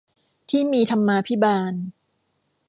[0.49, 1.73] ที่มีธรรมาภิบาล